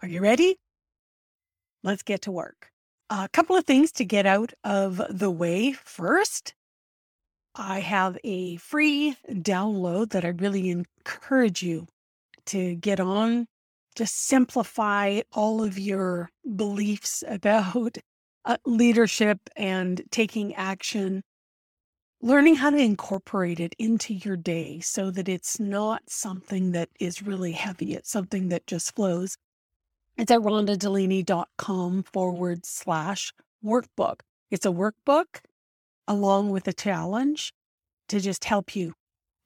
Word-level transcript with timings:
Are 0.00 0.08
you 0.08 0.20
ready? 0.20 0.56
Let's 1.82 2.04
get 2.04 2.22
to 2.22 2.30
work. 2.30 2.70
A 3.10 3.28
couple 3.32 3.56
of 3.56 3.64
things 3.64 3.90
to 3.92 4.04
get 4.04 4.26
out 4.26 4.52
of 4.62 5.02
the 5.10 5.30
way 5.30 5.72
first. 5.72 6.54
I 7.56 7.80
have 7.80 8.16
a 8.22 8.58
free 8.58 9.16
download 9.28 10.10
that 10.10 10.24
I 10.24 10.28
really 10.28 10.70
encourage 10.70 11.64
you 11.64 11.88
to 12.46 12.76
get 12.76 13.00
on. 13.00 13.48
Just 13.96 14.14
simplify 14.14 15.22
all 15.32 15.64
of 15.64 15.80
your 15.80 16.30
beliefs 16.54 17.24
about 17.26 17.98
uh, 18.44 18.58
leadership 18.64 19.40
and 19.56 20.02
taking 20.12 20.54
action. 20.54 21.24
Learning 22.22 22.54
how 22.54 22.70
to 22.70 22.78
incorporate 22.78 23.58
it 23.58 23.74
into 23.80 24.14
your 24.14 24.36
day 24.36 24.78
so 24.78 25.10
that 25.10 25.28
it's 25.28 25.58
not 25.58 26.02
something 26.08 26.70
that 26.70 26.88
is 27.00 27.20
really 27.20 27.52
heavy. 27.52 27.94
It's 27.94 28.10
something 28.10 28.48
that 28.50 28.68
just 28.68 28.94
flows. 28.94 29.36
It's 30.18 30.32
at 30.32 30.40
rhondadelaney.com 30.40 32.02
forward 32.02 32.66
slash 32.66 33.32
workbook. 33.64 34.20
It's 34.50 34.66
a 34.66 34.70
workbook 34.70 35.42
along 36.08 36.50
with 36.50 36.66
a 36.66 36.72
challenge 36.72 37.52
to 38.08 38.18
just 38.18 38.44
help 38.44 38.74
you 38.74 38.94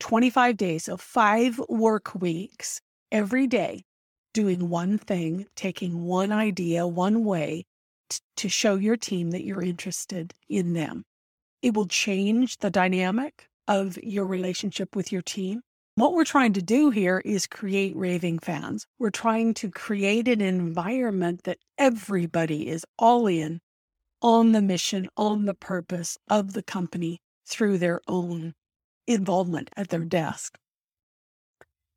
25 0.00 0.56
days, 0.56 0.84
so 0.84 0.96
five 0.96 1.60
work 1.68 2.14
weeks 2.14 2.80
every 3.10 3.46
day, 3.46 3.84
doing 4.32 4.70
one 4.70 4.96
thing, 4.96 5.44
taking 5.56 6.04
one 6.04 6.32
idea, 6.32 6.86
one 6.86 7.22
way 7.22 7.66
t- 8.08 8.20
to 8.38 8.48
show 8.48 8.76
your 8.76 8.96
team 8.96 9.30
that 9.32 9.44
you're 9.44 9.62
interested 9.62 10.32
in 10.48 10.72
them. 10.72 11.04
It 11.60 11.74
will 11.74 11.86
change 11.86 12.56
the 12.58 12.70
dynamic 12.70 13.46
of 13.68 13.98
your 14.02 14.24
relationship 14.24 14.96
with 14.96 15.12
your 15.12 15.22
team. 15.22 15.60
What 15.94 16.14
we're 16.14 16.24
trying 16.24 16.54
to 16.54 16.62
do 16.62 16.88
here 16.88 17.20
is 17.22 17.46
create 17.46 17.94
raving 17.94 18.38
fans. 18.38 18.86
We're 18.98 19.10
trying 19.10 19.52
to 19.54 19.70
create 19.70 20.26
an 20.26 20.40
environment 20.40 21.42
that 21.44 21.58
everybody 21.76 22.68
is 22.68 22.86
all 22.98 23.26
in 23.26 23.60
on 24.22 24.52
the 24.52 24.62
mission, 24.62 25.10
on 25.18 25.44
the 25.44 25.52
purpose 25.52 26.16
of 26.30 26.54
the 26.54 26.62
company 26.62 27.20
through 27.46 27.76
their 27.76 28.00
own 28.08 28.54
involvement 29.06 29.68
at 29.76 29.90
their 29.90 30.04
desk. 30.04 30.56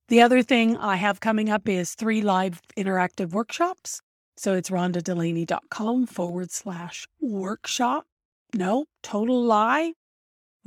The 0.10 0.22
other 0.22 0.44
thing 0.44 0.76
I 0.76 0.98
have 0.98 1.22
coming 1.22 1.50
up 1.50 1.70
is 1.70 1.96
three 1.96 2.22
live 2.22 2.62
interactive 2.78 3.32
workshops. 3.32 4.02
So 4.36 4.56
it's 4.56 4.72
rhondadelaney.com 4.72 6.08
forward 6.08 6.52
slash 6.52 7.08
workshop. 7.22 8.06
No, 8.54 8.88
total 9.02 9.42
lie. 9.42 9.94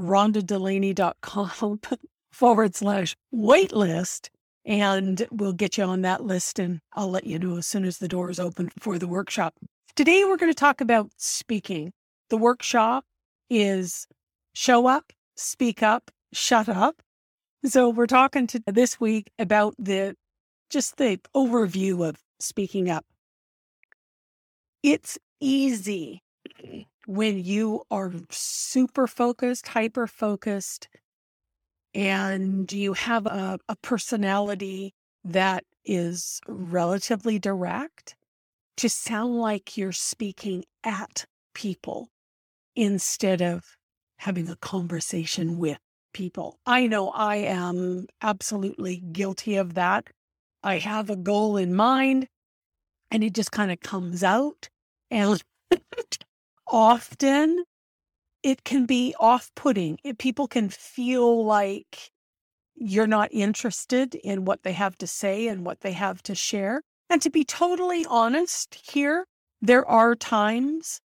rhondadelaney.com 0.01 1.81
forward 2.39 2.77
slash 2.77 3.17
waitlist. 3.35 4.29
And 4.65 5.27
we'll 5.33 5.53
get 5.53 5.77
you 5.77 5.85
on 5.85 6.03
that 6.03 6.25
list 6.25 6.59
and 6.59 6.81
I'll 6.93 7.11
let 7.11 7.27
you 7.27 7.39
know 7.39 7.57
as 7.57 7.67
soon 7.67 7.85
as 7.85 7.99
the 7.99 8.07
doors 8.07 8.39
open 8.39 8.71
for 8.79 8.99
the 8.99 9.09
workshop. 9.09 9.55
Today, 9.97 10.25
we're 10.25 10.37
going 10.37 10.53
to 10.53 10.55
talk 10.55 10.81
about 10.81 11.11
speaking. 11.17 11.93
The 12.31 12.37
workshop 12.37 13.05
is 13.51 14.07
show 14.55 14.87
up, 14.87 15.13
speak 15.37 15.83
up, 15.83 16.11
shut 16.33 16.69
up. 16.69 17.03
So 17.65 17.89
we're 17.89 18.07
talking 18.07 18.47
to 18.49 18.63
this 18.67 19.01
week 19.01 19.31
about 19.39 19.75
the 19.79 20.15
just 20.71 20.97
the 20.97 21.19
overview 21.35 22.09
of 22.09 22.19
speaking 22.39 22.89
up. 22.89 23.05
It's 24.85 25.19
easy 25.41 26.23
when 27.07 27.43
you 27.43 27.83
are 27.91 28.13
super 28.31 29.09
focused, 29.09 29.69
hyper 29.69 30.07
focused, 30.07 30.89
and 31.99 32.73
you 32.73 32.93
have 32.93 33.27
a, 33.27 33.59
a 33.69 33.75
personality 33.75 34.95
that 35.25 35.65
is 35.85 36.41
relatively 36.47 37.41
direct 37.41 38.15
to 38.77 38.89
sound 38.89 39.41
like 39.41 39.77
you're 39.77 39.91
speaking 39.91 40.65
at 40.85 41.25
people 41.55 42.09
instead 42.77 43.43
of 43.43 43.77
having 44.19 44.49
a 44.49 44.55
conversation 44.55 45.59
with 45.59 45.79
people. 46.13 46.61
I 46.65 46.87
know 46.87 47.09
I 47.11 47.37
am 47.37 48.07
absolutely 48.23 49.03
guilty 49.11 49.57
of 49.57 49.75
that. 49.75 50.07
I 50.63 50.79
have 50.79 51.11
a 51.11 51.17
goal 51.17 51.57
in 51.57 51.75
mind 51.75 52.29
and 53.11 53.25
it 53.25 53.35
just 53.35 53.51
kind 53.51 53.73
of 53.73 53.81
comes 53.81 54.23
out. 54.23 54.69
And 55.11 55.43
often 56.69 57.65
it 58.49 58.65
can 58.65 58.87
be 58.87 59.15
off 59.21 59.51
putting. 59.55 59.99
People 60.17 60.49
can 60.49 60.71
feel 60.71 61.45
like 61.45 62.11
you're 62.75 63.07
not 63.07 63.29
interested 63.31 64.15
in 64.15 64.47
what 64.47 64.63
they 64.63 64.73
have 64.73 64.97
to 64.97 65.07
say 65.07 65.49
and 65.49 65.67
what 65.67 65.81
they 65.81 65.93
have 65.93 66.23
to 66.23 66.35
share. 66.35 66.81
And 67.11 67.21
to 67.21 67.29
be 67.29 67.45
totally 67.45 68.07
honest 68.07 68.75
here, 68.91 69.27
there 69.61 69.87
are 69.87 70.15
times 70.15 71.03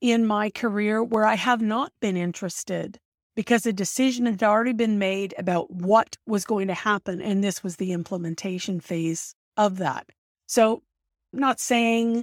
in 0.00 0.24
my 0.24 0.50
career 0.50 1.02
where 1.02 1.26
I 1.26 1.34
have 1.34 1.60
not 1.60 1.90
been 2.00 2.16
interested 2.16 2.96
because 3.34 3.66
a 3.66 3.72
decision 3.72 4.26
had 4.26 4.44
already 4.44 4.72
been 4.72 5.00
made 5.00 5.34
about 5.36 5.68
what 5.72 6.16
was 6.26 6.44
going 6.44 6.68
to 6.68 6.74
happen. 6.74 7.20
And 7.20 7.42
this 7.42 7.64
was 7.64 7.74
the 7.74 7.90
implementation 7.90 8.78
phase 8.78 9.34
of 9.56 9.78
that. 9.78 10.10
So, 10.46 10.84
not 11.32 11.58
saying 11.58 12.22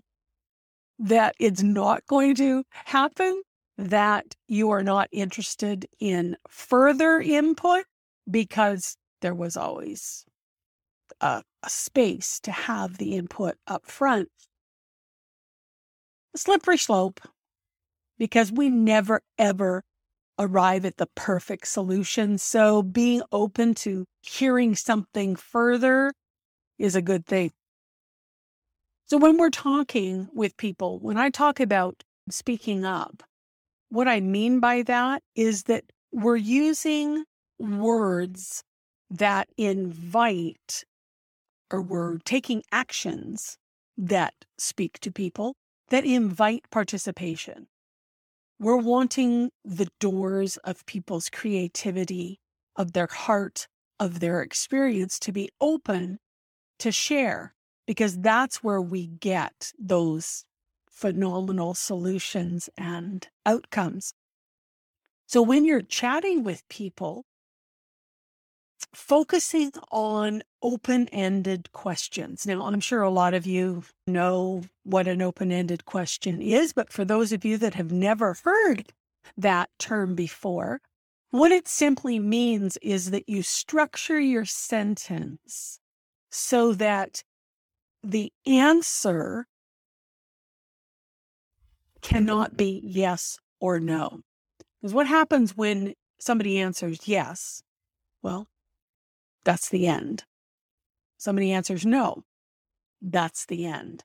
that 0.97 1.35
it's 1.39 1.63
not 1.63 2.05
going 2.07 2.35
to 2.35 2.63
happen, 2.71 3.41
that 3.79 4.35
you 4.49 4.69
are 4.71 4.83
not 4.83 5.07
interested 5.09 5.87
in 6.01 6.35
further 6.49 7.21
input 7.21 7.85
because 8.29 8.97
there 9.21 9.33
was 9.33 9.55
always 9.55 10.25
a, 11.21 11.41
a, 11.63 11.69
space 11.69 12.41
to 12.41 12.51
have 12.51 12.97
the 12.97 13.15
input 13.15 13.55
up 13.67 13.85
front. 13.85 14.27
A 16.35 16.37
slippery 16.37 16.77
slope 16.77 17.21
because 18.17 18.51
we 18.51 18.69
never 18.69 19.21
ever 19.37 19.81
arrive 20.37 20.83
at 20.83 20.97
the 20.97 21.07
perfect 21.15 21.65
solution. 21.65 22.37
So 22.37 22.83
being 22.83 23.21
open 23.31 23.75
to 23.75 24.03
hearing 24.21 24.75
something 24.75 25.37
further 25.37 26.11
is 26.77 26.97
a 26.97 27.01
good 27.01 27.25
thing. 27.25 27.51
So 29.05 29.17
when 29.17 29.37
we're 29.37 29.49
talking 29.49 30.27
with 30.33 30.57
people, 30.57 30.99
when 30.99 31.17
I 31.17 31.29
talk 31.29 31.61
about 31.61 32.03
speaking 32.29 32.83
up, 32.83 33.23
what 33.89 34.07
I 34.07 34.19
mean 34.19 34.59
by 34.59 34.83
that 34.83 35.21
is 35.35 35.63
that 35.63 35.83
we're 36.11 36.35
using 36.35 37.25
words 37.59 38.63
that 39.09 39.49
invite 39.57 40.83
or 41.71 41.81
we're 41.81 42.17
taking 42.19 42.63
actions 42.71 43.57
that 43.97 44.33
speak 44.57 44.99
to 44.99 45.11
people 45.11 45.55
that 45.89 46.05
invite 46.05 46.63
participation. 46.71 47.67
We're 48.59 48.77
wanting 48.77 49.51
the 49.63 49.87
doors 49.99 50.57
of 50.57 50.85
people's 50.85 51.29
creativity, 51.29 52.39
of 52.75 52.93
their 52.93 53.07
heart, 53.07 53.67
of 53.99 54.19
their 54.19 54.41
experience 54.41 55.19
to 55.19 55.31
be 55.31 55.49
open 55.59 56.19
to 56.79 56.91
share, 56.91 57.53
because 57.87 58.17
that's 58.19 58.63
where 58.63 58.81
we 58.81 59.07
get 59.07 59.71
those 59.79 60.45
phenomenal 60.99 61.73
solutions 61.73 62.69
and 62.77 63.29
outcomes. 63.45 64.13
So 65.27 65.41
when 65.41 65.63
you're 65.63 65.81
chatting 65.81 66.43
with 66.43 66.67
people, 66.67 67.23
focusing 68.93 69.71
on 69.91 70.41
open 70.61 71.07
ended 71.09 71.71
questions. 71.71 72.45
Now, 72.45 72.63
I'm 72.63 72.79
sure 72.81 73.01
a 73.01 73.09
lot 73.09 73.33
of 73.33 73.45
you 73.45 73.83
know 74.07 74.63
what 74.83 75.07
an 75.07 75.21
open 75.21 75.51
ended 75.51 75.85
question 75.85 76.41
is, 76.41 76.73
but 76.73 76.91
for 76.91 77.05
those 77.05 77.31
of 77.31 77.45
you 77.45 77.57
that 77.57 77.75
have 77.75 77.91
never 77.91 78.35
heard 78.43 78.91
that 79.37 79.69
term 79.79 80.15
before, 80.15 80.81
what 81.31 81.51
it 81.51 81.67
simply 81.67 82.19
means 82.19 82.77
is 82.81 83.11
that 83.11 83.29
you 83.29 83.41
structure 83.43 84.19
your 84.19 84.45
sentence 84.45 85.79
so 86.29 86.73
that 86.73 87.23
the 88.03 88.33
answer 88.45 89.45
cannot 92.01 92.57
be 92.57 92.81
yes 92.83 93.39
or 93.59 93.79
no. 93.79 94.21
Because 94.81 94.93
what 94.93 95.07
happens 95.07 95.55
when 95.55 95.93
somebody 96.19 96.59
answers 96.59 97.07
yes? 97.07 97.61
Well, 98.21 98.47
that's 99.43 99.69
the 99.69 99.87
end. 99.87 100.23
Somebody 101.17 101.51
answers 101.51 101.85
no. 101.85 102.23
That's 103.01 103.45
the 103.45 103.65
end. 103.65 104.03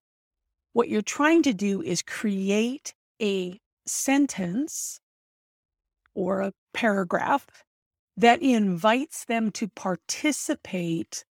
What 0.73 0.89
you're 0.89 1.03
trying 1.03 1.43
to 1.45 1.55
do 1.55 1.83
is 1.83 2.03
create 2.03 2.95
a 3.23 3.61
sentence 3.87 5.01
or 6.15 6.41
a 6.41 6.53
paragraph 6.73 7.65
that 8.17 8.43
invites 8.43 9.25
them 9.25 9.51
to 9.53 9.69
participate 9.69 11.25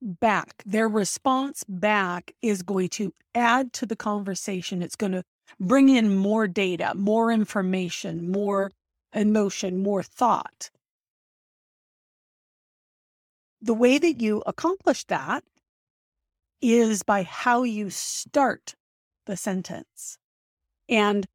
back. 0.00 0.62
Their 0.66 0.88
response 0.88 1.64
back 1.68 2.34
is 2.42 2.62
going 2.62 2.88
to 2.90 3.12
add 3.34 3.72
to 3.74 3.86
the 3.86 3.96
conversation. 3.96 4.82
It's 4.82 4.96
going 4.96 5.12
to 5.12 5.24
bring 5.60 5.88
in 5.88 6.16
more 6.16 6.46
data, 6.46 6.92
more 6.94 7.30
information, 7.30 8.30
more 8.30 8.72
emotion, 9.12 9.82
more 9.82 10.02
thought. 10.02 10.70
The 13.60 13.74
way 13.74 13.98
that 13.98 14.20
you 14.20 14.42
accomplish 14.46 15.04
that 15.04 15.44
is 16.60 17.02
by 17.02 17.22
how 17.22 17.62
you 17.62 17.90
start 17.90 18.74
the 19.26 19.36
sentence. 19.36 20.18
And 20.88 21.26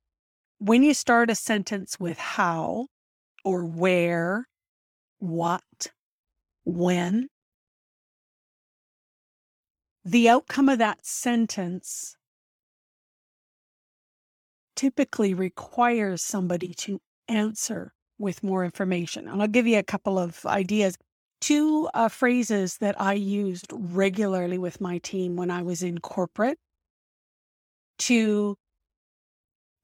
when 0.59 0.83
you 0.83 0.93
start 0.93 1.29
a 1.29 1.35
sentence 1.35 1.99
with 1.99 2.17
how 2.17 2.87
or 3.43 3.65
where, 3.65 4.47
what, 5.19 5.91
when, 6.65 7.29
the 10.05 10.29
outcome 10.29 10.69
of 10.69 10.79
that 10.79 11.05
sentence 11.05 12.15
typically 14.79 15.33
requires 15.33 16.21
somebody 16.21 16.73
to 16.73 17.01
answer 17.27 17.91
with 18.17 18.41
more 18.41 18.63
information. 18.63 19.27
And 19.27 19.41
I'll 19.41 19.47
give 19.49 19.67
you 19.67 19.77
a 19.77 19.83
couple 19.83 20.17
of 20.17 20.45
ideas. 20.45 20.95
Two 21.41 21.89
uh, 21.93 22.07
phrases 22.07 22.77
that 22.77 22.95
I 22.99 23.11
used 23.11 23.67
regularly 23.73 24.57
with 24.57 24.79
my 24.79 24.99
team 24.99 25.35
when 25.35 25.51
I 25.51 25.63
was 25.63 25.83
in 25.83 25.97
corporate 25.97 26.57
to 28.07 28.55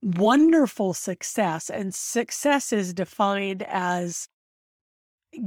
wonderful 0.01 0.94
success. 0.94 1.69
And 1.69 1.94
success 1.94 2.71
is 2.71 2.94
defined 2.94 3.63
as 3.63 4.30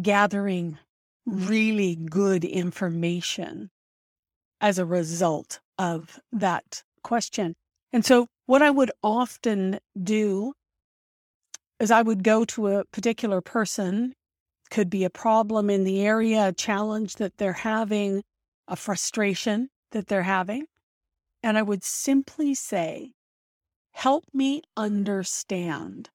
gathering 0.02 0.76
really 1.24 1.96
good 1.96 2.44
information 2.44 3.70
as 4.60 4.78
a 4.78 4.84
result 4.84 5.60
of 5.78 6.20
that 6.32 6.82
question. 7.02 7.54
And 7.92 8.04
so, 8.04 8.26
what 8.46 8.62
I 8.62 8.70
would 8.70 8.90
often 9.02 9.78
do 10.00 10.54
is 11.80 11.90
I 11.90 12.02
would 12.02 12.24
go 12.24 12.44
to 12.44 12.68
a 12.68 12.84
particular 12.86 13.40
person, 13.40 14.14
could 14.70 14.90
be 14.90 15.04
a 15.04 15.10
problem 15.10 15.70
in 15.70 15.84
the 15.84 16.00
area, 16.02 16.48
a 16.48 16.52
challenge 16.52 17.14
that 17.16 17.38
they're 17.38 17.52
having, 17.52 18.24
a 18.66 18.76
frustration 18.76 19.70
that 19.92 20.08
they're 20.08 20.22
having. 20.24 20.66
And 21.42 21.56
I 21.56 21.62
would 21.62 21.84
simply 21.84 22.54
say, 22.54 23.12
Help 23.92 24.24
me 24.32 24.62
understand. 24.76 26.10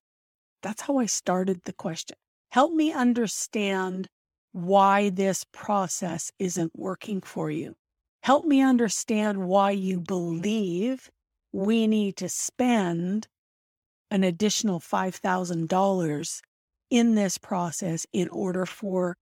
That's 0.62 0.82
how 0.82 0.98
I 0.98 1.06
started 1.06 1.62
the 1.64 1.72
question. 1.72 2.16
Help 2.50 2.72
me 2.72 2.92
understand 2.92 4.08
why 4.52 5.10
this 5.10 5.44
process 5.52 6.30
isn't 6.38 6.72
working 6.76 7.20
for 7.20 7.50
you. 7.50 7.74
Help 8.22 8.44
me 8.44 8.62
understand 8.62 9.46
why 9.46 9.72
you 9.72 10.00
believe 10.00 11.10
we 11.54 11.86
need 11.86 12.16
to 12.16 12.28
spend 12.28 13.28
an 14.10 14.24
additional 14.24 14.80
$5,000 14.80 16.40
in 16.90 17.14
this 17.14 17.38
process 17.38 18.06
in 18.12 18.28
order 18.30 18.66
for 18.66 19.16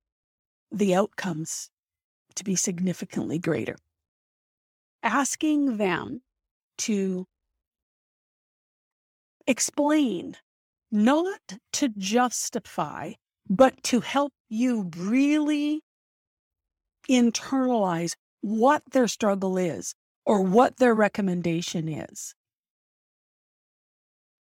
the 0.71 0.95
outcomes 0.95 1.69
to 2.35 2.43
be 2.43 2.57
significantly 2.57 3.39
greater. 3.39 3.77
Asking 5.03 5.77
them 5.77 6.23
to 6.79 7.27
explain, 9.47 10.37
not 10.91 11.59
to 11.75 11.91
justify, 11.99 13.13
but 13.51 13.83
to 13.83 14.01
help 14.01 14.33
you 14.49 14.89
really 14.97 15.83
internalize 17.11 18.15
what 18.41 18.83
their 18.91 19.07
struggle 19.07 19.59
is 19.59 19.95
or 20.25 20.43
what 20.43 20.77
their 20.77 20.95
recommendation 20.95 21.89
is. 21.89 22.35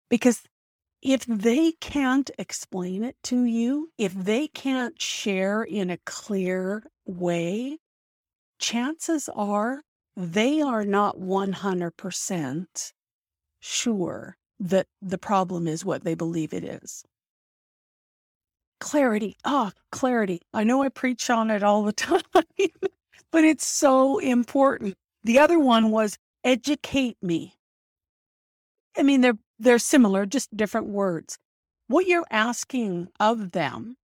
Because 0.09 0.43
if 1.03 1.25
they 1.25 1.73
can't 1.81 2.31
explain 2.39 3.05
it 3.05 3.17
to 3.25 3.45
you, 3.45 3.91
if 3.97 4.13
they 4.13 4.49
can't 4.49 5.01
share 5.01 5.63
in 5.63 5.91
a 5.91 5.99
clear 5.99 6.85
way, 7.07 7.79
chances 8.59 9.29
are 9.35 9.83
they 10.17 10.61
are 10.61 10.85
not 10.85 11.19
100% 11.19 12.93
sure 13.61 14.37
that 14.59 14.87
the 15.01 15.19
problem 15.19 15.67
is 15.67 15.85
what 15.85 16.05
they 16.05 16.15
believe 16.15 16.53
it 16.53 16.65
is. 16.65 17.05
Clarity. 18.81 19.37
Ah, 19.45 19.73
oh, 19.75 19.81
clarity. 19.93 20.41
I 20.53 20.65
know 20.65 20.83
I 20.83 20.89
preach 20.89 21.31
on 21.31 21.51
it 21.51 21.63
all 21.63 21.83
the 21.85 21.93
time 21.95 22.23
but 23.31 23.45
it's 23.45 23.67
so 23.67 24.19
important. 24.19 24.97
The 25.23 25.39
other 25.39 25.59
one 25.59 25.91
was 25.91 26.17
educate 26.45 27.17
me. 27.23 27.55
I 28.97 29.03
mean, 29.03 29.21
they're 29.21 29.39
they're 29.59 29.79
similar, 29.79 30.25
just 30.25 30.57
different 30.57 30.89
words. 30.89 31.39
What 31.87 32.07
you're 32.07 32.27
asking 32.31 33.09
of 33.19 33.53
them 33.53 33.97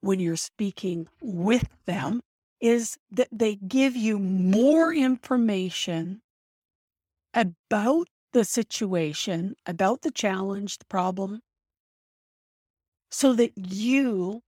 when 0.00 0.20
you're 0.20 0.36
speaking 0.36 1.08
with 1.22 1.68
them 1.86 2.20
is 2.60 2.98
that 3.10 3.28
they 3.32 3.56
give 3.56 3.96
you 3.96 4.18
more 4.18 4.92
information 4.92 6.20
about 7.32 8.08
the 8.32 8.44
situation, 8.44 9.54
about 9.64 10.02
the 10.02 10.10
challenge, 10.10 10.78
the 10.78 10.84
problem, 10.86 11.40
so 13.10 13.32
that 13.32 13.52
you 13.56 14.42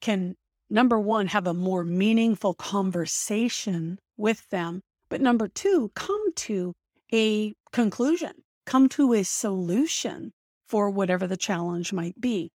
can 0.00 0.36
number 0.70 0.98
one, 0.98 1.28
have 1.28 1.46
a 1.46 1.54
more 1.54 1.84
meaningful 1.84 2.54
conversation 2.54 3.98
with 4.16 4.48
them. 4.50 4.82
But 5.08 5.20
number 5.20 5.48
two, 5.48 5.90
come 5.94 6.32
to 6.34 6.74
a 7.12 7.54
conclusion, 7.72 8.42
come 8.64 8.88
to 8.90 9.12
a 9.12 9.22
solution 9.22 10.32
for 10.68 10.90
whatever 10.90 11.26
the 11.26 11.36
challenge 11.36 11.92
might 11.92 12.20
be. 12.20 12.50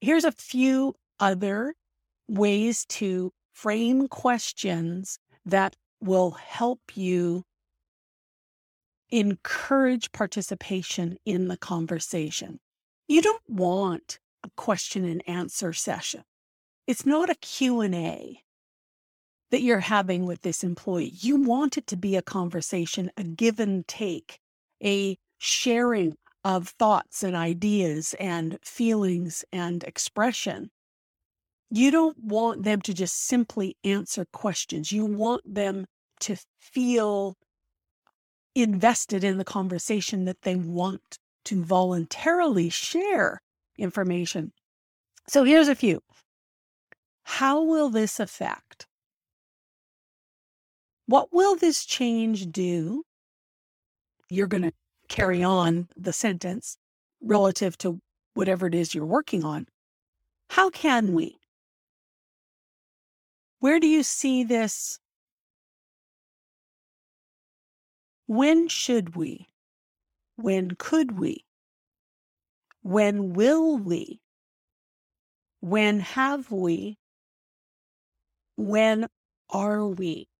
Here's 0.00 0.24
a 0.24 0.32
few 0.32 0.94
other 1.20 1.74
ways 2.28 2.84
to 2.86 3.32
frame 3.52 4.08
questions 4.08 5.18
that 5.44 5.76
will 6.00 6.32
help 6.32 6.80
you 6.96 7.44
encourage 9.10 10.10
participation 10.10 11.18
in 11.24 11.48
the 11.48 11.56
conversation. 11.56 12.58
You 13.06 13.22
don't 13.22 13.42
want 13.48 14.18
a 14.42 14.50
question 14.56 15.04
and 15.04 15.22
answer 15.28 15.72
session 15.72 16.24
it's 16.86 17.06
not 17.06 17.30
a 17.30 17.36
Q&A 17.36 18.42
that 19.52 19.62
you're 19.62 19.80
having 19.80 20.24
with 20.24 20.40
this 20.40 20.64
employee. 20.64 21.12
You 21.20 21.36
want 21.36 21.76
it 21.76 21.86
to 21.88 21.96
be 21.96 22.16
a 22.16 22.22
conversation, 22.22 23.10
a 23.18 23.22
give 23.22 23.60
and 23.60 23.86
take, 23.86 24.40
a 24.82 25.18
sharing 25.38 26.16
of 26.42 26.68
thoughts 26.70 27.22
and 27.22 27.36
ideas 27.36 28.14
and 28.18 28.58
feelings 28.64 29.44
and 29.52 29.84
expression. 29.84 30.70
You 31.70 31.90
don't 31.90 32.16
want 32.18 32.64
them 32.64 32.80
to 32.80 32.94
just 32.94 33.26
simply 33.26 33.76
answer 33.84 34.24
questions. 34.32 34.90
You 34.90 35.04
want 35.04 35.42
them 35.54 35.86
to 36.20 36.36
feel 36.58 37.36
invested 38.54 39.22
in 39.22 39.36
the 39.36 39.44
conversation 39.44 40.24
that 40.24 40.42
they 40.42 40.56
want 40.56 41.18
to 41.44 41.62
voluntarily 41.62 42.70
share 42.70 43.42
information. 43.76 44.52
So 45.28 45.44
here's 45.44 45.68
a 45.68 45.74
few. 45.74 46.00
How 47.24 47.62
will 47.62 47.90
this 47.90 48.18
affect? 48.18 48.86
What 51.12 51.30
will 51.30 51.56
this 51.56 51.84
change 51.84 52.50
do? 52.50 53.04
You're 54.30 54.46
going 54.46 54.62
to 54.62 54.72
carry 55.10 55.42
on 55.42 55.90
the 55.94 56.10
sentence 56.10 56.78
relative 57.20 57.76
to 57.84 58.00
whatever 58.32 58.66
it 58.66 58.74
is 58.74 58.94
you're 58.94 59.04
working 59.04 59.44
on. 59.44 59.66
How 60.48 60.70
can 60.70 61.12
we? 61.12 61.36
Where 63.58 63.78
do 63.78 63.86
you 63.88 64.02
see 64.02 64.42
this? 64.42 65.00
When 68.24 68.66
should 68.68 69.14
we? 69.14 69.48
When 70.36 70.70
could 70.78 71.18
we? 71.18 71.44
When 72.80 73.34
will 73.34 73.76
we? 73.76 74.22
When 75.60 76.00
have 76.00 76.50
we? 76.50 76.96
When 78.56 79.08
are 79.50 79.86
we? 79.86 80.31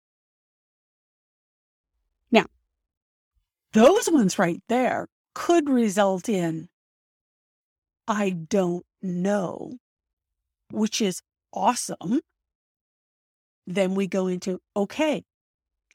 Those 3.73 4.09
ones 4.11 4.39
right 4.39 4.63
there 4.69 5.09
could 5.35 5.69
result 5.69 6.29
in 6.29 6.69
I 8.09 8.31
don't 8.31 8.85
know, 9.01 9.77
which 10.71 11.01
is 11.01 11.23
awesome. 11.53 12.21
Then 13.67 13.95
we 13.95 14.07
go 14.07 14.27
into 14.27 14.59
okay, 14.77 15.25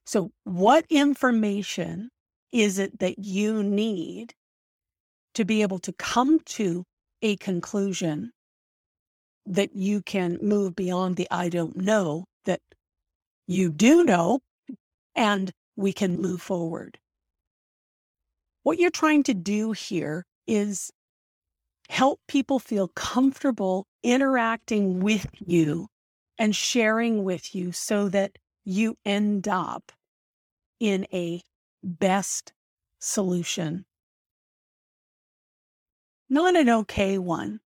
so 0.05 0.31
what 0.45 0.85
information 0.89 2.09
is 2.51 2.79
it 2.79 2.99
that 2.99 3.19
you 3.19 3.61
need 3.61 4.33
to 5.33 5.45
be 5.45 5.61
able 5.61 5.79
to 5.79 5.93
come 5.93 6.39
to 6.39 6.83
a 7.21 7.35
conclusion 7.37 8.31
that 9.45 9.75
you 9.75 10.01
can 10.01 10.39
move 10.41 10.75
beyond 10.75 11.15
the 11.15 11.27
I 11.29 11.49
don't 11.49 11.77
know, 11.77 12.25
that 12.45 12.61
you 13.47 13.71
do 13.71 14.03
know, 14.03 14.39
and 15.15 15.51
we 15.75 15.93
can 15.93 16.21
move 16.21 16.41
forward. 16.41 16.99
What 18.67 18.79
you're 18.79 18.89
trying 18.89 19.23
to 19.23 19.33
do 19.33 19.71
here 19.71 20.25
is 20.45 20.91
help 21.87 22.19
people 22.27 22.59
feel 22.59 22.89
comfortable 22.89 23.87
interacting 24.03 24.99
with 24.99 25.25
you 25.39 25.87
and 26.37 26.53
sharing 26.53 27.23
with 27.23 27.55
you 27.55 27.71
so 27.71 28.09
that 28.09 28.33
you 28.65 28.97
end 29.05 29.47
up 29.47 29.93
in 30.81 31.07
a 31.13 31.43
best 31.81 32.51
solution. 32.99 33.85
Not 36.29 36.57
an 36.57 36.67
okay 36.67 37.17
one, 37.17 37.61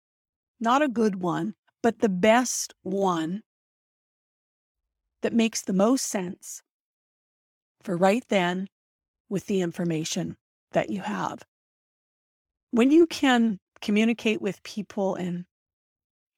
not 0.59 0.83
a 0.83 0.87
good 0.87 1.15
one, 1.15 1.55
but 1.81 1.97
the 1.97 2.09
best 2.09 2.75
one 2.83 3.41
that 5.23 5.33
makes 5.33 5.63
the 5.63 5.73
most 5.73 6.05
sense 6.05 6.61
for 7.81 7.97
right 7.97 8.23
then 8.29 8.67
with 9.27 9.47
the 9.47 9.61
information 9.61 10.37
that 10.71 10.89
you 10.89 11.01
have. 11.01 11.43
When 12.71 12.91
you 12.91 13.05
can 13.07 13.59
communicate 13.81 14.41
with 14.41 14.63
people 14.63 15.15
and 15.15 15.45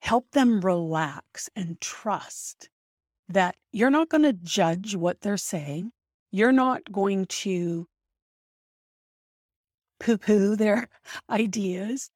help 0.02 0.32
them 0.32 0.62
relax 0.62 1.50
and 1.56 1.80
trust 1.80 2.70
that 3.30 3.56
you're 3.72 3.90
not 3.90 4.10
going 4.10 4.24
to 4.24 4.34
judge 4.34 4.96
what 4.96 5.22
they're 5.22 5.38
saying, 5.38 5.92
you're 6.32 6.52
not 6.52 6.92
going 6.92 7.26
to 7.26 7.88
poo 10.00 10.18
poo 10.18 10.56
their 10.56 10.88
ideas. 11.30 12.10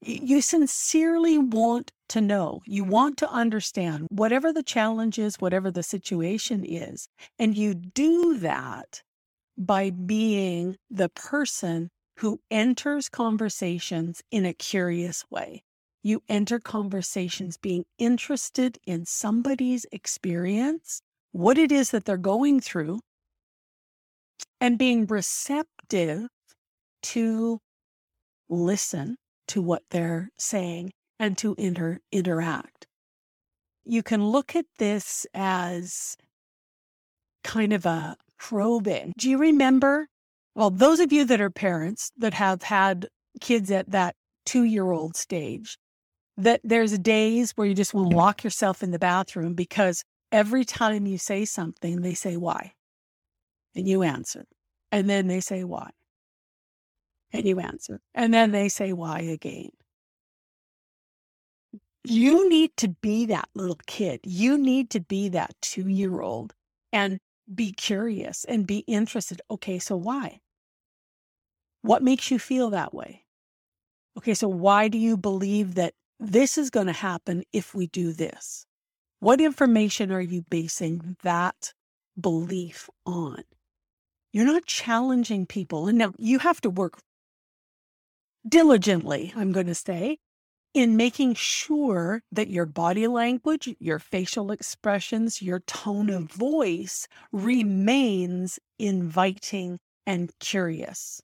You 0.00 0.40
sincerely 0.40 1.38
want 1.38 1.92
to 2.08 2.20
know, 2.20 2.60
you 2.66 2.82
want 2.82 3.18
to 3.18 3.30
understand 3.30 4.08
whatever 4.10 4.52
the 4.52 4.64
challenge 4.64 5.18
is, 5.18 5.36
whatever 5.36 5.70
the 5.70 5.84
situation 5.84 6.64
is. 6.64 7.08
And 7.38 7.56
you 7.56 7.74
do 7.74 8.36
that 8.38 9.02
by 9.56 9.90
being 9.90 10.76
the 10.90 11.08
person 11.08 11.90
who 12.18 12.40
enters 12.50 13.08
conversations 13.08 14.22
in 14.30 14.44
a 14.44 14.52
curious 14.52 15.24
way. 15.30 15.62
You 16.02 16.22
enter 16.28 16.58
conversations 16.58 17.56
being 17.56 17.84
interested 17.98 18.78
in 18.86 19.06
somebody's 19.06 19.86
experience, 19.92 21.00
what 21.30 21.58
it 21.58 21.70
is 21.70 21.90
that 21.90 22.04
they're 22.04 22.16
going 22.16 22.60
through, 22.60 23.00
and 24.60 24.78
being 24.78 25.06
receptive 25.06 26.28
to 27.02 27.58
listen 28.48 29.16
to 29.48 29.62
what 29.62 29.82
they're 29.90 30.30
saying 30.38 30.92
and 31.18 31.36
to 31.38 31.54
inter- 31.58 31.98
interact. 32.10 32.86
You 33.84 34.02
can 34.02 34.24
look 34.24 34.54
at 34.54 34.66
this 34.78 35.26
as 35.34 36.16
kind 37.42 37.72
of 37.72 37.86
a 37.86 38.16
probing. 38.42 39.12
Do 39.16 39.30
you 39.30 39.38
remember? 39.38 40.08
Well, 40.56 40.70
those 40.70 40.98
of 40.98 41.12
you 41.12 41.24
that 41.26 41.40
are 41.40 41.48
parents 41.48 42.10
that 42.18 42.34
have 42.34 42.62
had 42.62 43.06
kids 43.40 43.70
at 43.70 43.90
that 43.92 44.16
two 44.44 44.64
year 44.64 44.90
old 44.90 45.16
stage, 45.16 45.78
that 46.36 46.60
there's 46.64 46.98
days 46.98 47.52
where 47.52 47.68
you 47.68 47.74
just 47.74 47.94
want 47.94 48.10
to 48.10 48.16
lock 48.16 48.42
yourself 48.42 48.82
in 48.82 48.90
the 48.90 48.98
bathroom 48.98 49.54
because 49.54 50.02
every 50.32 50.64
time 50.64 51.06
you 51.06 51.18
say 51.18 51.44
something, 51.44 52.00
they 52.00 52.14
say 52.14 52.36
why. 52.36 52.72
And 53.76 53.86
you 53.86 54.02
answer. 54.02 54.44
And 54.90 55.08
then 55.08 55.28
they 55.28 55.40
say 55.40 55.62
why. 55.62 55.90
And 57.32 57.46
you 57.46 57.60
answer. 57.60 58.00
And 58.12 58.34
then 58.34 58.50
they 58.50 58.68
say 58.68 58.92
why 58.92 59.20
again. 59.20 59.70
You 62.04 62.48
need 62.50 62.76
to 62.78 62.88
be 62.88 63.26
that 63.26 63.48
little 63.54 63.78
kid. 63.86 64.20
You 64.24 64.58
need 64.58 64.90
to 64.90 65.00
be 65.00 65.28
that 65.28 65.54
two 65.62 65.88
year 65.88 66.20
old 66.20 66.52
and 66.92 67.20
be 67.52 67.72
curious 67.72 68.44
and 68.44 68.66
be 68.66 68.78
interested. 68.80 69.40
Okay, 69.50 69.78
so 69.78 69.96
why? 69.96 70.40
What 71.82 72.02
makes 72.02 72.30
you 72.30 72.38
feel 72.38 72.70
that 72.70 72.94
way? 72.94 73.24
Okay, 74.18 74.34
so 74.34 74.48
why 74.48 74.88
do 74.88 74.98
you 74.98 75.16
believe 75.16 75.74
that 75.74 75.94
this 76.20 76.56
is 76.58 76.70
going 76.70 76.86
to 76.86 76.92
happen 76.92 77.42
if 77.52 77.74
we 77.74 77.86
do 77.86 78.12
this? 78.12 78.66
What 79.20 79.40
information 79.40 80.12
are 80.12 80.20
you 80.20 80.44
basing 80.50 81.16
that 81.22 81.72
belief 82.20 82.88
on? 83.06 83.42
You're 84.32 84.46
not 84.46 84.66
challenging 84.66 85.46
people. 85.46 85.88
And 85.88 85.98
now 85.98 86.12
you 86.18 86.38
have 86.38 86.60
to 86.62 86.70
work 86.70 86.98
diligently, 88.48 89.32
I'm 89.36 89.52
going 89.52 89.66
to 89.66 89.74
say, 89.74 90.18
in 90.74 90.96
making 90.96 91.34
sure 91.34 92.22
that 92.32 92.48
your 92.48 92.66
body 92.66 93.06
language, 93.06 93.74
your 93.78 93.98
facial 93.98 94.50
expressions, 94.50 95.42
your 95.42 95.60
tone 95.60 96.08
of 96.08 96.32
voice 96.32 97.06
remains 97.30 98.58
inviting 98.78 99.78
and 100.06 100.32
curious, 100.40 101.20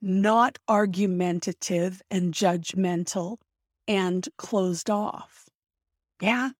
not 0.00 0.58
argumentative 0.68 2.00
and 2.10 2.32
judgmental 2.32 3.38
and 3.88 4.28
closed 4.38 4.88
off. 4.88 5.46
Yeah, 6.20 6.50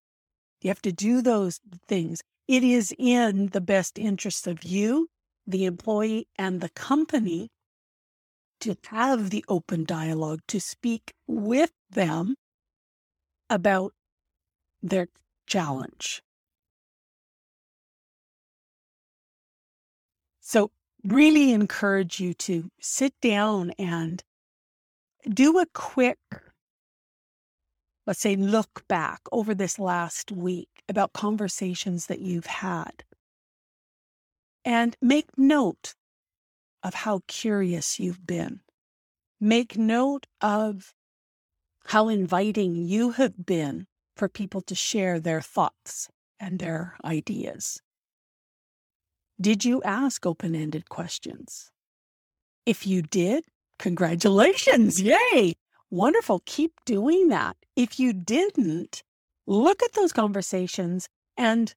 you 0.61 0.69
have 0.69 0.81
to 0.83 0.91
do 0.91 1.21
those 1.21 1.59
things. 1.87 2.21
It 2.47 2.63
is 2.63 2.93
in 2.97 3.47
the 3.47 3.61
best 3.61 3.97
interest 3.97 4.47
of 4.47 4.63
you, 4.63 5.09
the 5.45 5.65
employee, 5.65 6.27
and 6.37 6.61
the 6.61 6.69
company 6.69 7.49
to 8.61 8.75
have 8.87 9.29
the 9.29 9.43
open 9.47 9.83
dialogue, 9.83 10.41
to 10.47 10.59
speak 10.59 11.13
with 11.27 11.71
them 11.89 12.35
about 13.49 13.93
their 14.81 15.07
challenge. 15.45 16.21
So, 20.39 20.71
really 21.03 21.51
encourage 21.51 22.19
you 22.19 22.33
to 22.33 22.69
sit 22.79 23.13
down 23.21 23.71
and 23.77 24.23
do 25.27 25.59
a 25.59 25.65
quick, 25.73 26.19
let's 28.05 28.21
say, 28.21 28.35
look 28.35 28.83
back 28.87 29.21
over 29.31 29.53
this 29.53 29.77
last 29.77 30.31
week 30.31 30.69
about 30.87 31.13
conversations 31.13 32.07
that 32.07 32.19
you've 32.19 32.45
had 32.45 33.03
and 34.63 34.95
make 35.01 35.37
note 35.37 35.95
of 36.87 36.93
how 36.93 37.19
curious 37.27 37.99
you've 37.99 38.25
been. 38.25 38.61
Make 39.41 39.77
note 39.77 40.25
of 40.39 40.93
how 41.87 42.07
inviting 42.07 42.77
you 42.77 43.11
have 43.11 43.45
been 43.45 43.87
for 44.15 44.29
people 44.29 44.61
to 44.61 44.73
share 44.73 45.19
their 45.19 45.41
thoughts 45.41 46.07
and 46.39 46.59
their 46.59 46.95
ideas. 47.03 47.81
Did 49.39 49.65
you 49.65 49.83
ask 49.83 50.25
open 50.25 50.55
ended 50.55 50.87
questions? 50.87 51.71
If 52.65 52.87
you 52.87 53.01
did, 53.01 53.43
congratulations. 53.77 55.01
Yay. 55.11 55.55
Wonderful. 55.91 56.41
Keep 56.45 56.71
doing 56.85 57.27
that. 57.27 57.57
If 57.75 57.99
you 57.99 58.13
didn't, 58.13 59.03
look 59.45 59.83
at 59.83 59.91
those 59.91 60.13
conversations 60.13 61.09
and 61.35 61.75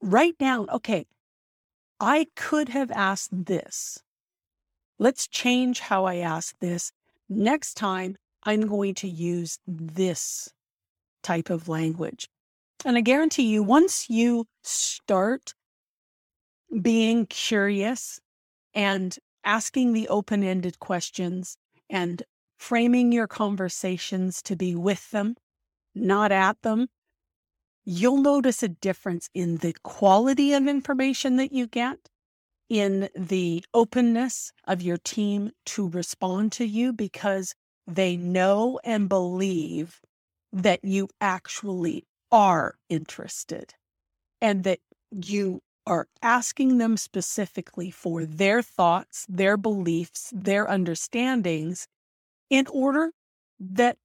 write 0.00 0.38
down, 0.38 0.70
okay, 0.70 1.06
I 1.98 2.28
could 2.36 2.68
have 2.68 2.92
asked 2.92 3.46
this. 3.46 3.98
Let's 4.98 5.26
change 5.26 5.80
how 5.80 6.04
I 6.04 6.16
ask 6.16 6.54
this. 6.60 6.92
Next 7.28 7.74
time, 7.74 8.16
I'm 8.44 8.66
going 8.68 8.94
to 8.96 9.08
use 9.08 9.58
this 9.66 10.50
type 11.22 11.50
of 11.50 11.68
language. 11.68 12.28
And 12.84 12.96
I 12.96 13.00
guarantee 13.00 13.44
you, 13.44 13.62
once 13.62 14.10
you 14.10 14.46
start 14.62 15.54
being 16.82 17.26
curious 17.26 18.20
and 18.74 19.16
asking 19.44 19.92
the 19.92 20.08
open 20.08 20.42
ended 20.42 20.78
questions 20.78 21.56
and 21.88 22.22
framing 22.58 23.12
your 23.12 23.26
conversations 23.26 24.42
to 24.42 24.56
be 24.56 24.74
with 24.74 25.10
them, 25.10 25.36
not 25.94 26.32
at 26.32 26.60
them, 26.62 26.88
you'll 27.84 28.22
notice 28.22 28.62
a 28.62 28.68
difference 28.68 29.28
in 29.34 29.58
the 29.58 29.74
quality 29.82 30.52
of 30.52 30.66
information 30.66 31.36
that 31.36 31.52
you 31.52 31.66
get, 31.66 32.10
in 32.68 33.08
the 33.14 33.64
openness 33.74 34.52
of 34.66 34.82
your 34.82 34.98
team 34.98 35.52
to 35.66 35.88
respond 35.88 36.52
to 36.52 36.64
you 36.64 36.92
because 36.92 37.54
they 37.86 38.16
know 38.16 38.80
and 38.84 39.08
believe 39.08 40.00
that 40.52 40.80
you 40.82 41.08
actually 41.20 42.04
are 42.32 42.76
interested 42.88 43.74
and 44.40 44.64
that 44.64 44.78
you 45.10 45.60
are 45.86 46.08
asking 46.22 46.78
them 46.78 46.96
specifically 46.96 47.90
for 47.90 48.24
their 48.24 48.62
thoughts, 48.62 49.26
their 49.28 49.56
beliefs, 49.56 50.32
their 50.34 50.68
understandings 50.70 51.86
in 52.48 52.66
order 52.68 53.12
that 53.60 53.98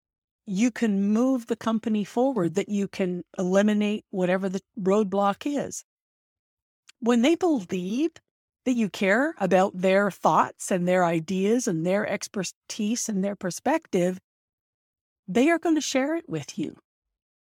you 0.45 0.71
can 0.71 1.13
move 1.13 1.45
the 1.45 1.55
company 1.55 2.03
forward, 2.03 2.55
that 2.55 2.69
you 2.69 2.87
can 2.87 3.23
eliminate 3.37 4.03
whatever 4.09 4.49
the 4.49 4.61
roadblock 4.79 5.43
is. 5.45 5.85
When 6.99 7.21
they 7.21 7.35
believe 7.35 8.11
that 8.69 8.75
you 8.75 8.87
care 8.87 9.33
about 9.39 9.71
their 9.73 10.11
thoughts 10.11 10.69
and 10.69 10.87
their 10.87 11.03
ideas 11.03 11.67
and 11.67 11.87
their 11.87 12.07
expertise 12.07 13.09
and 13.09 13.23
their 13.23 13.35
perspective, 13.35 14.19
they 15.27 15.49
are 15.49 15.57
going 15.57 15.73
to 15.73 15.81
share 15.81 16.15
it 16.15 16.29
with 16.29 16.59
you. 16.59 16.75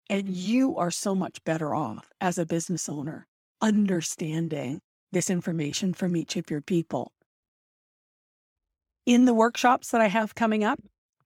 And 0.08 0.28
you 0.28 0.76
are 0.76 0.92
so 0.92 1.16
much 1.16 1.42
better 1.42 1.74
off 1.74 2.12
as 2.20 2.38
a 2.38 2.46
business 2.46 2.88
owner 2.88 3.26
understanding 3.60 4.78
this 5.10 5.28
information 5.28 5.94
from 5.94 6.14
each 6.14 6.36
of 6.36 6.48
your 6.48 6.60
people. 6.60 7.10
In 9.04 9.24
the 9.24 9.34
workshops 9.34 9.90
that 9.90 10.00
I 10.00 10.06
have 10.06 10.36
coming 10.36 10.62
up, 10.62 10.78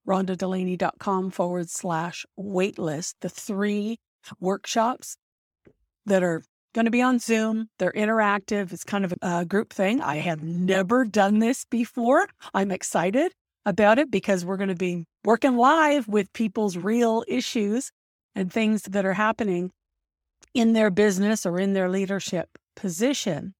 rhondadelaney.com 0.08 1.30
forward 1.30 1.68
slash 1.68 2.24
waitlist, 2.38 3.16
the 3.20 3.28
three 3.28 3.98
workshops 4.40 5.18
that 6.06 6.22
are 6.22 6.42
going 6.74 6.84
to 6.84 6.90
be 6.90 7.02
on 7.02 7.18
Zoom. 7.18 7.68
They're 7.78 7.92
interactive. 7.92 8.72
It's 8.72 8.84
kind 8.84 9.04
of 9.04 9.14
a 9.22 9.44
group 9.44 9.72
thing. 9.72 10.00
I 10.00 10.16
have 10.16 10.42
never 10.42 11.04
done 11.04 11.38
this 11.38 11.64
before. 11.64 12.28
I'm 12.54 12.70
excited 12.70 13.32
about 13.66 13.98
it 13.98 14.10
because 14.10 14.44
we're 14.44 14.56
going 14.56 14.68
to 14.68 14.74
be 14.74 15.04
working 15.24 15.56
live 15.56 16.08
with 16.08 16.32
people's 16.32 16.76
real 16.76 17.24
issues 17.28 17.90
and 18.34 18.52
things 18.52 18.82
that 18.82 19.04
are 19.04 19.14
happening 19.14 19.70
in 20.54 20.72
their 20.72 20.90
business 20.90 21.44
or 21.44 21.58
in 21.58 21.74
their 21.74 21.88
leadership 21.88 22.48
position. 22.76 23.54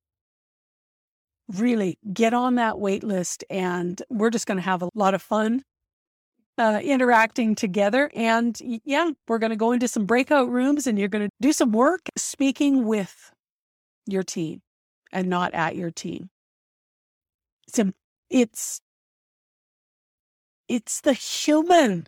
Really 1.53 1.99
get 2.13 2.33
on 2.33 2.55
that 2.55 2.79
wait 2.79 3.03
list, 3.03 3.45
and 3.51 4.01
we're 4.09 4.31
just 4.31 4.47
going 4.47 4.59
to 4.59 4.63
have 4.63 4.83
a 4.83 4.89
lot 4.95 5.15
of 5.15 5.23
fun 5.23 5.63
uh, 6.61 6.79
interacting 6.85 7.55
together. 7.55 8.11
And 8.15 8.57
yeah, 8.85 9.13
we're 9.27 9.39
going 9.39 9.51
to 9.51 9.57
go 9.57 9.73
into 9.73 9.89
some 9.89 10.05
breakout 10.05 10.51
rooms 10.51 10.87
and 10.87 10.99
you're 10.99 11.09
going 11.09 11.27
to 11.27 11.33
do 11.41 11.55
some 11.55 11.73
work 11.73 12.03
speaking 12.17 12.85
with 12.85 13.33
your 14.07 14.23
team 14.23 14.61
and 15.11 15.29
not 15.29 15.55
at 15.55 15.75
your 15.75 15.91
team. 15.91 16.29
It's, 17.67 17.81
it's, 18.29 18.81
it's 20.69 21.01
the 21.01 21.15
human 21.15 22.07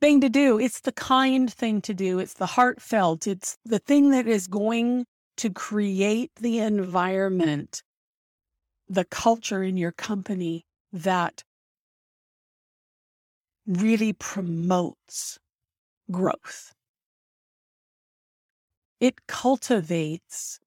thing 0.00 0.20
to 0.20 0.28
do. 0.28 0.60
It's 0.60 0.80
the 0.80 0.92
kind 0.92 1.52
thing 1.52 1.80
to 1.82 1.92
do. 1.92 2.20
It's 2.20 2.34
the 2.34 2.46
heartfelt. 2.46 3.26
It's 3.26 3.56
the 3.64 3.80
thing 3.80 4.10
that 4.10 4.28
is 4.28 4.46
going 4.46 5.04
to 5.38 5.50
create 5.50 6.30
the 6.40 6.60
environment, 6.60 7.82
the 8.88 9.04
culture 9.04 9.64
in 9.64 9.76
your 9.76 9.92
company 9.92 10.64
that 10.92 11.42
really 13.68 14.14
promotes 14.14 15.38
growth. 16.10 16.72
It 19.00 19.26
cultivates 19.28 20.58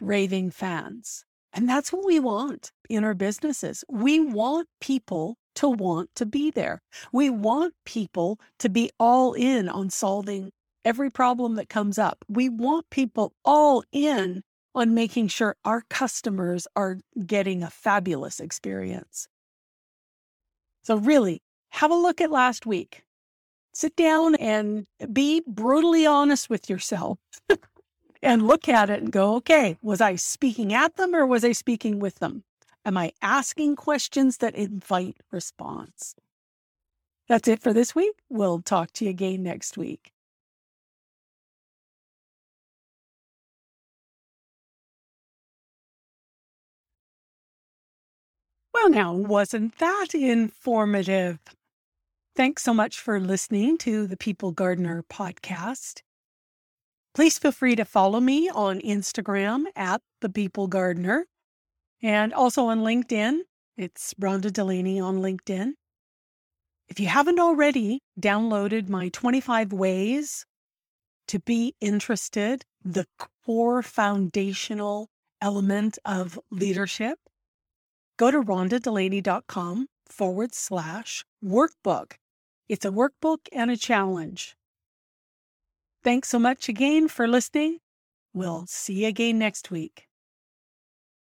raving 0.00 0.50
fans. 0.50 1.24
And 1.52 1.68
that's 1.68 1.92
what 1.92 2.06
we 2.06 2.18
want 2.18 2.72
in 2.88 3.04
our 3.04 3.14
businesses. 3.14 3.84
We 3.88 4.18
want 4.18 4.68
people 4.80 5.36
to 5.56 5.68
want 5.68 6.08
to 6.16 6.24
be 6.24 6.50
there. 6.50 6.80
We 7.12 7.28
want 7.28 7.74
people 7.84 8.40
to 8.58 8.70
be 8.70 8.90
all 8.98 9.34
in 9.34 9.68
on 9.68 9.90
solving 9.90 10.50
every 10.84 11.10
problem 11.10 11.56
that 11.56 11.68
comes 11.68 11.98
up. 11.98 12.24
We 12.26 12.48
want 12.48 12.88
people 12.90 13.34
all 13.44 13.84
in 13.92 14.42
on 14.74 14.94
making 14.94 15.28
sure 15.28 15.54
our 15.64 15.82
customers 15.90 16.66
are 16.74 16.98
getting 17.26 17.62
a 17.62 17.70
fabulous 17.70 18.40
experience. 18.40 19.28
So, 20.82 20.96
really, 20.96 21.42
have 21.72 21.90
a 21.90 21.94
look 21.96 22.20
at 22.20 22.30
last 22.30 22.66
week. 22.66 23.02
Sit 23.74 23.96
down 23.96 24.34
and 24.34 24.86
be 25.12 25.42
brutally 25.46 26.06
honest 26.06 26.50
with 26.50 26.68
yourself 26.68 27.18
and 28.22 28.46
look 28.46 28.68
at 28.68 28.90
it 28.90 29.02
and 29.02 29.10
go, 29.10 29.36
okay, 29.36 29.78
was 29.82 30.00
I 30.00 30.16
speaking 30.16 30.74
at 30.74 30.96
them 30.96 31.14
or 31.14 31.26
was 31.26 31.44
I 31.44 31.52
speaking 31.52 31.98
with 31.98 32.16
them? 32.16 32.44
Am 32.84 32.98
I 32.98 33.12
asking 33.22 33.76
questions 33.76 34.38
that 34.38 34.54
invite 34.54 35.16
response? 35.30 36.14
That's 37.28 37.48
it 37.48 37.62
for 37.62 37.72
this 37.72 37.94
week. 37.94 38.16
We'll 38.28 38.60
talk 38.60 38.92
to 38.94 39.04
you 39.06 39.10
again 39.10 39.42
next 39.42 39.78
week. 39.78 40.12
Well, 48.74 48.90
now, 48.90 49.14
wasn't 49.14 49.78
that 49.78 50.08
informative? 50.14 51.38
Thanks 52.34 52.62
so 52.62 52.72
much 52.72 52.98
for 52.98 53.20
listening 53.20 53.76
to 53.78 54.06
the 54.06 54.16
People 54.16 54.52
Gardener 54.52 55.02
podcast. 55.02 56.00
Please 57.12 57.36
feel 57.36 57.52
free 57.52 57.76
to 57.76 57.84
follow 57.84 58.20
me 58.20 58.48
on 58.48 58.80
Instagram 58.80 59.64
at 59.76 60.00
the 60.22 60.30
People 60.30 60.66
Gardener 60.66 61.26
and 62.02 62.32
also 62.32 62.68
on 62.68 62.80
LinkedIn. 62.80 63.40
It's 63.76 64.14
Rhonda 64.14 64.50
Delaney 64.50 64.98
on 64.98 65.18
LinkedIn. 65.18 65.72
If 66.88 66.98
you 66.98 67.08
haven't 67.08 67.38
already 67.38 68.00
downloaded 68.18 68.88
my 68.88 69.10
25 69.10 69.74
ways 69.74 70.46
to 71.28 71.38
be 71.38 71.74
interested, 71.82 72.64
the 72.82 73.04
core 73.44 73.82
foundational 73.82 75.10
element 75.42 75.98
of 76.06 76.40
leadership, 76.50 77.18
go 78.16 78.30
to 78.30 78.40
rhondadelaney.com 78.40 79.88
forward 80.06 80.54
slash 80.54 81.26
workbook. 81.44 82.12
It's 82.68 82.84
a 82.84 82.90
workbook 82.90 83.48
and 83.52 83.70
a 83.70 83.76
challenge. 83.76 84.56
Thanks 86.02 86.28
so 86.28 86.38
much 86.38 86.68
again 86.68 87.08
for 87.08 87.28
listening. 87.28 87.78
We'll 88.32 88.66
see 88.66 89.02
you 89.02 89.08
again 89.08 89.38
next 89.38 89.70
week. 89.70 90.08